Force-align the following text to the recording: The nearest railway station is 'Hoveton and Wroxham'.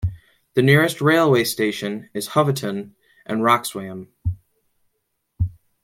The 0.55 0.63
nearest 0.63 0.99
railway 0.99 1.43
station 1.43 2.09
is 2.15 2.29
'Hoveton 2.29 2.95
and 3.27 3.41
Wroxham'. 3.43 4.07